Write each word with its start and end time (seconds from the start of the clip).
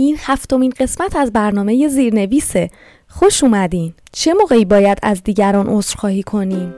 این 0.00 0.16
هفتمین 0.20 0.72
قسمت 0.80 1.16
از 1.16 1.32
برنامه 1.32 1.88
زیرنویسه. 1.88 2.70
خوش 3.08 3.44
اومدین. 3.44 3.94
چه 4.12 4.34
موقعی 4.34 4.64
باید 4.64 4.98
از 5.02 5.22
دیگران 5.22 5.66
عذرخواهی 5.68 6.22
کنیم؟ 6.22 6.74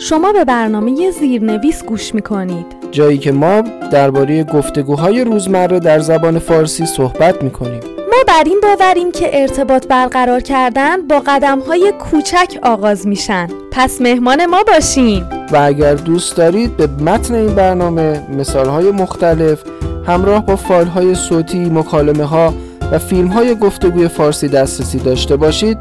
شما 0.00 0.32
به 0.32 0.44
برنامه 0.44 1.10
زیرنویس 1.10 1.84
گوش 1.84 2.14
می‌کنید. 2.14 2.66
جایی 2.90 3.18
که 3.18 3.32
ما 3.32 3.60
درباره 3.92 4.44
گفتگوهای 4.44 5.24
روزمره 5.24 5.80
در 5.80 5.98
زبان 5.98 6.38
فارسی 6.38 6.86
صحبت 6.86 7.42
می‌کنیم. 7.42 7.89
ما 8.10 8.16
بر 8.28 8.42
این 8.46 8.60
باوریم 8.62 9.12
که 9.12 9.40
ارتباط 9.40 9.86
برقرار 9.86 10.40
کردن 10.40 11.06
با 11.06 11.22
قدم 11.26 11.60
های 11.60 11.92
کوچک 11.92 12.58
آغاز 12.62 13.06
میشن. 13.06 13.48
پس 13.70 14.00
مهمان 14.00 14.46
ما 14.46 14.62
باشین. 14.62 15.24
و 15.52 15.56
اگر 15.56 15.94
دوست 15.94 16.36
دارید 16.36 16.76
به 16.76 16.86
متن 16.86 17.34
این 17.34 17.54
برنامه 17.54 18.26
مثال 18.38 18.68
های 18.68 18.90
مختلف 18.90 19.62
همراه 20.06 20.46
با 20.46 20.56
فایل 20.56 20.88
های 20.88 21.14
صوتی، 21.14 21.58
مکالمه 21.58 22.24
ها 22.24 22.54
و 22.92 22.98
فیلم 22.98 23.28
های 23.28 23.54
گفتگوی 23.54 24.08
فارسی 24.08 24.48
دسترسی 24.48 24.98
داشته 24.98 25.36
باشید 25.36 25.78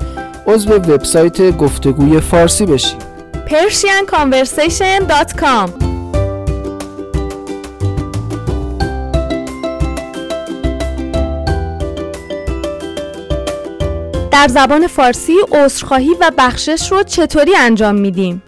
عضو 0.48 0.74
وبسایت 0.74 1.58
گفتگوی 1.58 2.20
فارسی 2.20 2.66
بشید 2.66 3.10
persianconversation.com 3.48 5.89
در 14.32 14.48
زبان 14.48 14.88
فارسی 14.88 15.36
عذرخواهی 15.52 16.14
و 16.20 16.32
بخشش 16.38 16.92
رو 16.92 17.04
چطوری 17.04 17.56
انجام 17.56 17.96
میدیم؟ 17.96 18.44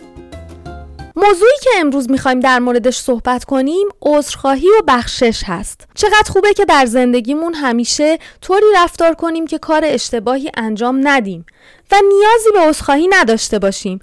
موضوعی 1.16 1.58
که 1.62 1.70
امروز 1.78 2.12
می‌خوایم 2.12 2.40
در 2.40 2.60
موردش 2.60 2.98
صحبت 2.98 3.44
کنیم 3.46 3.88
عذرخواهی 4.02 4.68
و 4.68 4.82
بخشش 4.88 5.44
هست. 5.46 5.88
چقدر 5.96 6.30
خوبه 6.30 6.54
که 6.54 6.66
در 6.66 6.86
زندگیمون 6.86 7.54
همیشه 7.54 8.18
طوری 8.42 8.66
رفتار 8.76 9.14
کنیم 9.14 9.48
که 9.48 9.58
کار 9.58 9.82
اشتباهی 9.86 10.52
انجام 10.58 11.08
ندیم 11.08 11.46
و 11.92 11.96
نیازی 11.96 12.52
به 12.54 12.60
عذرخواهی 12.60 13.08
نداشته 13.08 13.60
باشیم. 13.60 14.00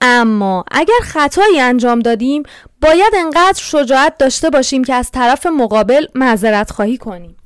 اما 0.00 0.64
اگر 0.70 1.00
خطایی 1.02 1.60
انجام 1.60 1.98
دادیم 1.98 2.42
باید 2.82 3.14
انقدر 3.16 3.60
شجاعت 3.62 4.18
داشته 4.18 4.50
باشیم 4.50 4.84
که 4.84 4.94
از 4.94 5.10
طرف 5.10 5.46
مقابل 5.46 6.06
معذرت 6.14 6.70
خواهی 6.70 6.98
کنیم. 6.98 7.36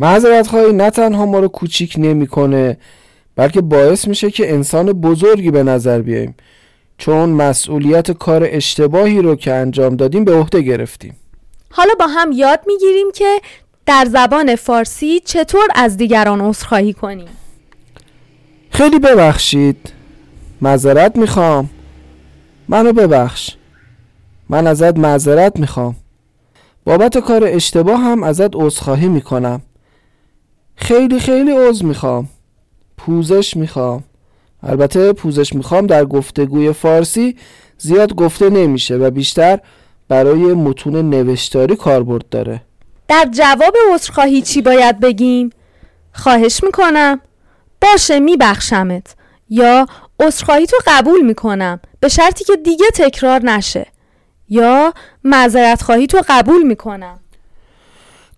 معذرت 0.00 0.46
خواهی 0.46 0.72
نه 0.72 0.90
تنها 0.90 1.26
ما 1.26 1.38
رو 1.38 1.48
کوچیک 1.48 1.94
نمی‌کنه 1.98 2.78
بلکه 3.36 3.60
باعث 3.60 4.08
میشه 4.08 4.30
که 4.30 4.52
انسان 4.52 4.92
بزرگی 4.92 5.50
به 5.50 5.62
نظر 5.62 6.02
بیاییم. 6.02 6.34
چون 6.98 7.28
مسئولیت 7.28 8.10
کار 8.10 8.46
اشتباهی 8.50 9.22
رو 9.22 9.36
که 9.36 9.52
انجام 9.52 9.96
دادیم 9.96 10.24
به 10.24 10.34
عهده 10.34 10.60
گرفتیم. 10.60 11.16
حالا 11.70 11.94
با 11.98 12.06
هم 12.06 12.32
یاد 12.32 12.60
می‌گیریم 12.66 13.06
که 13.14 13.40
در 13.86 14.06
زبان 14.10 14.56
فارسی 14.56 15.20
چطور 15.20 15.68
از 15.74 15.96
دیگران 15.96 16.40
عذرخواهی 16.40 16.92
کنیم. 16.92 17.28
خیلی 18.70 18.98
ببخشید. 18.98 19.92
معذرت 20.60 21.16
می‌خوام. 21.16 21.70
منو 22.68 22.92
ببخش. 22.92 23.56
من 24.48 24.66
ازت 24.66 24.98
معذرت 24.98 25.58
می‌خوام. 25.58 25.96
بابت 26.84 27.18
کار 27.18 27.44
اشتباه 27.44 28.00
هم 28.00 28.22
ازت 28.22 28.50
عذرخواهی 28.54 29.08
می‌کنم. 29.08 29.62
خیلی 30.76 31.20
خیلی 31.20 31.52
عذر 31.52 31.84
می‌خوام. 31.84 32.28
پوزش 32.96 33.56
می‌خوام. 33.56 34.04
البته 34.62 35.12
پوزش 35.12 35.52
می‌خوام 35.52 35.86
در 35.86 36.04
گفتگوی 36.04 36.72
فارسی 36.72 37.36
زیاد 37.78 38.14
گفته 38.14 38.50
نمیشه 38.50 38.96
و 38.96 39.10
بیشتر 39.10 39.58
برای 40.08 40.40
متون 40.40 41.10
نوشتاری 41.10 41.76
کاربرد 41.76 42.28
داره. 42.28 42.62
در 43.08 43.28
جواب 43.32 43.74
عذرخواهی 43.94 44.42
چی 44.42 44.62
باید 44.62 45.00
بگیم؟ 45.00 45.50
خواهش 46.12 46.64
می‌کنم. 46.64 47.20
باشه 47.82 48.20
میبخشمت. 48.20 49.16
یا 49.48 49.86
عذرخواهی 50.20 50.66
تو 50.66 50.76
قبول 50.86 51.20
می‌کنم 51.20 51.80
به 52.00 52.08
شرطی 52.08 52.44
که 52.44 52.56
دیگه 52.56 52.86
تکرار 52.94 53.42
نشه. 53.42 53.86
یا 54.48 54.94
معذرت 55.24 55.82
خواهی 55.82 56.06
تو 56.06 56.22
قبول 56.28 56.62
می‌کنم. 56.62 57.20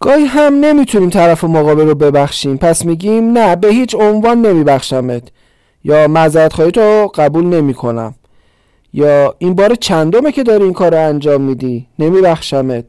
گاهی 0.00 0.24
هم 0.24 0.54
نمی‌تونیم 0.54 1.10
طرف 1.10 1.44
مقابل 1.44 1.86
رو 1.86 1.94
ببخشیم. 1.94 2.56
پس 2.56 2.84
میگیم 2.84 3.32
نه 3.32 3.56
به 3.56 3.68
هیچ 3.68 3.94
عنوان 3.94 4.46
نمیبخشمت. 4.46 5.22
یا 5.84 6.08
معذرت 6.08 6.52
خواهی 6.52 6.70
تو 6.70 7.12
قبول 7.14 7.44
نمی‌کنم. 7.44 8.14
یا 8.92 9.34
این 9.38 9.54
بار 9.54 9.74
چندمه 9.74 10.32
که 10.32 10.42
داری 10.42 10.64
این 10.64 10.72
کار 10.72 10.92
رو 10.92 11.08
انجام 11.08 11.42
میدی؟ 11.42 11.86
نمیبخشمت. 11.98 12.84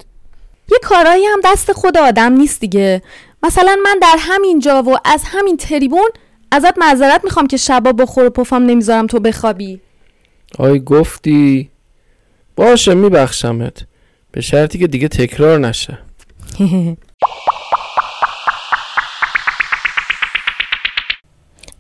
یه 0.72 0.78
کارایی 0.84 1.26
هم 1.26 1.40
دست 1.44 1.72
خود 1.72 1.98
آدم 1.98 2.34
نیست 2.34 2.60
دیگه. 2.60 3.02
مثلا 3.44 3.78
من 3.84 4.00
در 4.02 4.16
همین 4.20 4.60
جا 4.60 4.84
و 4.84 4.98
از 5.06 5.24
همین 5.26 5.58
تریبون 5.58 6.10
ازت 6.52 6.78
معذرت 6.78 7.24
می‌خوام 7.24 7.48
که 7.48 7.58
شبا 7.58 7.92
با 7.92 8.06
خور 8.06 8.30
پفام 8.30 8.64
نمی‌ذارم 8.64 9.08
تو 9.08 9.20
بخوابی. 9.20 9.82
آی 10.60 10.80
گفتی. 10.80 11.70
باشه 12.56 12.94
میبخشمت. 12.94 13.86
به 14.32 14.42
شرطی 14.42 14.80
که 14.80 14.88
دیگه 14.88 15.08
تکرار 15.08 15.60
نشه. 15.60 15.98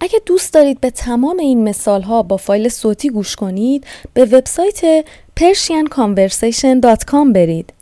اگه 0.02 0.22
دوست 0.26 0.54
دارید 0.54 0.82
به 0.82 0.90
تمام 0.90 1.40
این 1.40 1.64
مثال 1.64 2.02
ها 2.02 2.24
با 2.24 2.38
فایل 2.38 2.70
صوتی 2.70 3.10
گوش 3.10 3.36
کنید 3.36 3.88
به 4.14 4.26
وبسایت 4.26 5.06
persianconversation.com 5.40 7.34
برید. 7.34 7.74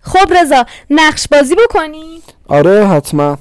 خب 0.00 0.32
رضا 0.40 0.66
نقش 0.90 1.28
بازی 1.28 1.54
بکنیم 1.54 2.22
آره 2.48 2.86
حتما. 2.86 3.38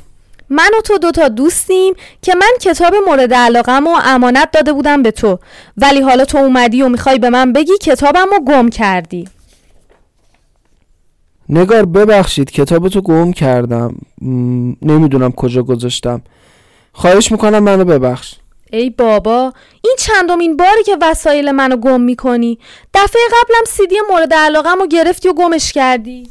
من 0.50 0.70
و 0.78 0.82
تو 0.82 0.98
دوتا 0.98 1.28
دوستیم 1.28 1.94
که 2.22 2.36
من 2.36 2.52
کتاب 2.62 2.94
مورد 3.08 3.34
علاقم 3.34 3.88
و 3.88 3.98
امانت 4.04 4.52
داده 4.52 4.74
بودم 4.74 5.04
به 5.04 5.12
تو. 5.12 5.40
ولی 5.78 6.02
حالا 6.02 6.26
تو 6.26 6.38
اومدی 6.38 6.82
و 6.82 6.90
می‌خوای 6.90 7.20
به 7.20 7.30
من 7.30 7.54
بگی 7.54 7.78
کتابم 7.82 8.28
رو 8.32 8.40
گم 8.46 8.70
کردی. 8.70 9.28
نگار 11.50 11.86
ببخشید 11.86 12.52
کتاب 12.52 12.90
تو 12.90 13.02
گم 13.02 13.32
کردم. 13.32 13.96
نمی‌دونم 14.82 15.32
کجا 15.32 15.64
گذاشتم. 15.64 16.22
خواهش 16.94 17.32
می‌کنم 17.32 17.60
منو 17.60 17.86
ببخش. 17.86 18.36
ای 18.72 18.90
بابا 18.90 19.54
این 19.84 19.96
چندمین 20.00 20.58
باری 20.58 20.84
که 20.84 20.98
وسایل 21.02 21.52
منو 21.52 21.78
گم 21.78 22.02
می‌کنی. 22.02 22.60
دفعه 22.94 23.22
قبلم 23.32 23.64
سیدی 23.68 23.96
مورد 24.12 24.34
علاقم 24.34 24.80
رو 24.80 24.88
گرفتی 24.88 25.30
و 25.30 25.34
گمش 25.34 25.72
کردی. 25.72 26.30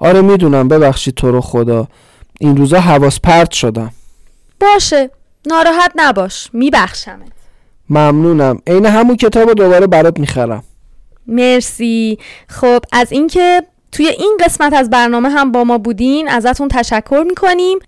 آره 0.00 0.20
می‌دونم. 0.20 0.68
ببخشید 0.68 1.14
تو 1.14 1.30
رو 1.30 1.40
خدا. 1.40 1.88
این 2.38 2.56
روزا 2.56 2.80
حواس 2.80 3.20
پرت 3.20 3.50
شدم. 3.50 3.92
باشه 4.60 5.10
ناراحت 5.46 5.92
نباش 5.96 6.48
میبخشمت. 6.52 7.32
ممنونم. 7.90 8.58
عین 8.66 8.86
همون 8.86 9.16
کتاب 9.16 9.48
رو 9.48 9.54
دوباره 9.54 9.86
برات 9.86 10.20
می‌خرم. 10.20 10.64
مرسی. 11.26 12.18
خب 12.48 12.80
از 12.92 13.12
اینکه 13.12 13.62
توی 13.92 14.06
این 14.08 14.38
قسمت 14.44 14.72
از 14.72 14.90
برنامه 14.90 15.28
هم 15.28 15.52
با 15.52 15.64
ما 15.64 15.78
بودین 15.78 16.28
ازتون 16.28 16.68
تشکر 16.68 17.24
می‌کنیم. 17.28 17.78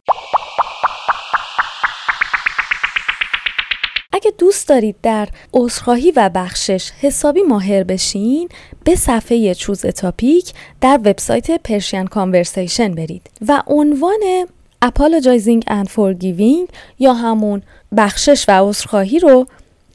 اگه 4.12 4.32
دوست 4.38 4.68
دارید 4.68 4.96
در 5.02 5.28
عذرخواهی 5.52 6.10
و 6.10 6.30
بخشش 6.34 6.90
حسابی 7.00 7.42
ماهر 7.42 7.84
بشین 7.84 8.48
به 8.84 8.96
صفحه 8.96 9.54
چوز 9.54 9.86
تاپیک 9.86 10.52
در 10.80 11.00
وبسایت 11.04 11.50
پرشین 11.50 12.06
کانورسیشن 12.06 12.94
برید 12.94 13.30
و 13.48 13.62
عنوان 13.66 14.46
Apologizing 14.84 15.62
and 15.68 15.88
Forgiving 15.88 16.70
یا 16.98 17.14
همون 17.14 17.62
بخشش 17.96 18.44
و 18.48 18.68
عذرخواهی 18.68 19.18
رو 19.18 19.46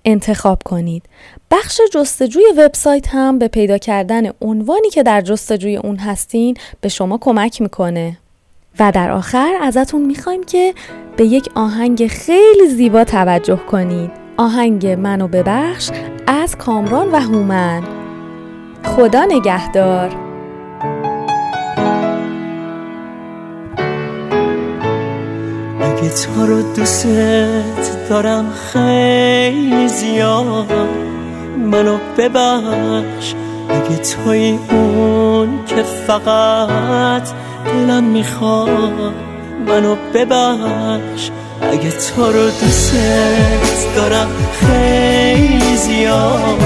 انتخاب 0.06 0.64
کنید. 0.66 1.04
بخش 1.52 1.82
جستجوی 1.94 2.44
وبسایت 2.58 3.08
هم 3.08 3.40
به 3.40 3.48
پیدا 3.48 3.78
کردن 3.78 4.32
عنوانی 4.42 4.90
که 4.90 5.04
در 5.04 5.22
جستجوی 5.22 5.78
اون 5.78 5.96
هستین 5.96 6.58
به 6.82 6.90
شما 6.90 7.18
کمک 7.18 7.62
می‌کنه. 7.62 8.18
و 8.80 8.92
در 8.92 9.12
آخر 9.12 9.54
ازتون 9.62 10.02
می‌خوایم 10.02 10.44
که 10.44 10.74
به 11.18 11.26
یک 11.26 11.50
آهنگ 11.56 12.08
خیلی 12.08 12.68
زیبا 12.68 13.04
توجه 13.04 13.60
کنید. 13.72 14.12
آهنگ 14.38 14.88
منو 14.88 15.28
ببخش 15.28 15.90
از 16.28 16.56
کامران 16.58 17.12
و 17.12 17.20
هومن. 17.20 17.84
خدا 18.84 19.26
نگهدار. 19.26 20.10
اگه 25.82 26.10
تو 26.10 26.46
رو 26.46 26.74
دوست 26.76 27.08
دارم 28.10 28.52
خیلی 28.52 29.88
زیاد 29.88 30.72
منو 31.58 31.98
ببخش 32.18 33.34
اگه 33.70 33.98
توی 33.98 34.60
اون 34.72 35.66
که 35.66 35.84
فقط 35.84 37.30
دلم 37.66 38.04
می‌خواد 38.04 39.14
منو 39.68 39.96
ببخش. 40.14 41.30
اگه 41.62 41.92
تو 41.92 42.26
رو 42.26 42.50
دوست 42.50 42.94
دارم 43.96 44.28
خیلی 44.60 45.78
زیاد 45.78 46.62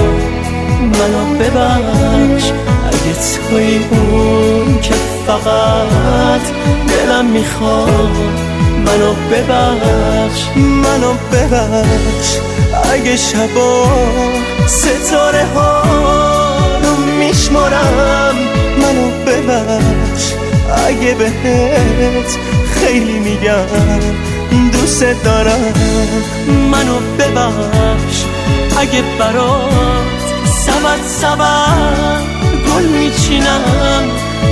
منو 0.80 1.38
ببخش. 1.38 2.50
اگه 2.88 3.14
توی 3.48 3.80
اون 3.90 4.80
که 4.80 4.94
فقط 5.26 6.40
دلم 6.88 7.24
می‌خواد 7.24 8.16
منو 8.86 9.14
ببخش 9.30 10.42
منو 10.56 11.12
ببخش. 11.32 12.36
اگه 12.92 13.16
شبا 13.16 13.86
ستاره 14.66 15.46
ها 15.54 15.82
رو 16.82 16.96
میشمارم 17.18 18.19
اگه 20.90 21.14
بهت 21.14 22.38
خیلی 22.74 23.18
میگم 23.18 23.66
دوست 24.72 25.04
دارم 25.24 25.60
منو 26.70 26.98
ببخش. 27.18 28.24
اگه 28.78 29.02
برات 29.18 30.20
سبت 30.44 31.06
سبت 31.06 32.22
گل 32.66 32.84
میچینم 32.84 34.04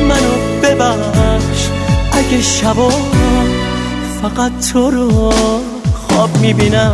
منو 0.08 0.34
ببخش. 0.62 1.68
اگه 2.12 2.42
شبا 2.42 2.90
فقط 4.22 4.52
تو 4.72 4.90
رو 4.90 5.32
خواب 6.08 6.36
می‌بینم 6.40 6.92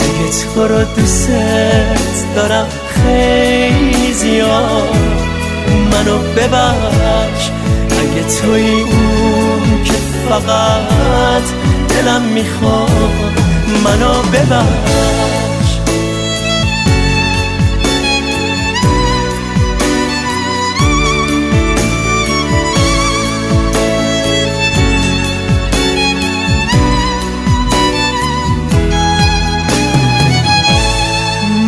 اگه 0.00 0.30
تو 0.54 0.68
رو 0.68 0.84
دوست 0.84 1.28
دارم 2.36 2.66
خیلی 2.90 4.12
زیاد 4.12 4.96
منو 5.92 6.18
ببخش. 6.18 7.50
اگه 7.98 8.22
توی 8.40 8.70
اون 8.70 9.84
که 9.84 9.92
فقط 10.28 11.42
دلم 11.88 12.22
می‌خواد 12.22 12.88
منو 13.84 14.22
ببخش. 14.22 15.78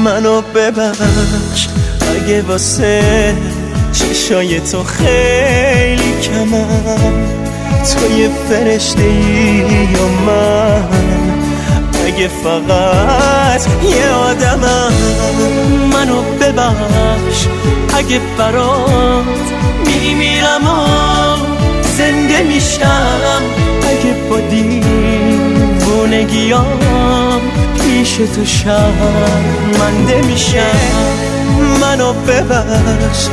منو 0.05 0.41
ببخش 0.41 1.69
اگه 2.17 2.43
واسه 2.43 3.37
چشای 3.93 4.61
تو 4.61 4.83
خیلی 4.85 6.13
کمم. 6.23 7.41
تو 7.85 8.19
یه 8.19 8.31
فرشته 8.49 9.15
یا 9.93 10.09
من. 10.27 10.89
اگه 12.07 12.29
فقط 12.29 13.67
یه 13.83 14.09
آدمم. 14.11 14.93
منو 15.93 16.23
ببخش. 16.23 17.47
اگه 17.95 18.21
برات 18.39 19.51
میمیرم 19.87 20.65
و 20.65 20.87
زنده 21.99 22.43
میشم. 22.43 23.43
اگه 23.83 24.15
با 24.31 24.41
دیوونگیام 25.81 26.71
پیش 27.81 28.13
تو 28.15 28.45
شرمنده 28.45 30.23
میشم. 30.27 31.11
منو 31.81 32.13
ببخش. 32.13 33.29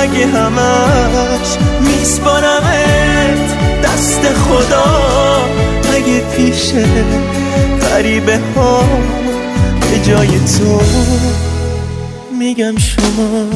اگه 0.00 0.26
همش 0.26 1.58
میسپارمت. 1.80 3.54
دست 3.84 4.20
خدا 4.34 4.84
اگه 5.94 6.20
پیش 6.36 6.72
غریبه 7.80 8.38
ها 8.56 8.84
به 9.80 9.98
جای 10.08 10.28
تو 10.28 10.80
میگم 12.38 12.74
شما. 12.78 13.46